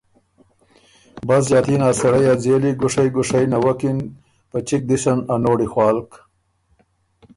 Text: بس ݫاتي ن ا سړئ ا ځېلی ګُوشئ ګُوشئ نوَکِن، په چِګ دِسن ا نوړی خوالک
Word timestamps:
بس 1.27 1.43
ݫاتي 1.49 1.75
ن 1.79 1.83
ا 1.87 1.91
سړئ 1.99 2.25
ا 2.33 2.35
ځېلی 2.43 2.71
ګُوشئ 2.79 3.07
ګُوشئ 3.15 3.45
نوَکِن، 3.51 3.97
په 4.49 4.57
چِګ 4.67 4.81
دِسن 4.89 5.19
ا 5.33 5.35
نوړی 5.43 5.67
خوالک 5.73 6.09